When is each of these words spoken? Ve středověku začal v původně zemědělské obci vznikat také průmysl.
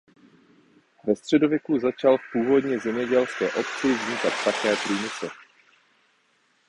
Ve 1.07 1.15
středověku 1.15 1.79
začal 1.79 2.17
v 2.17 2.21
původně 2.33 2.79
zemědělské 2.79 3.51
obci 3.53 3.93
vznikat 3.93 4.33
také 4.45 4.75
průmysl. 4.83 5.29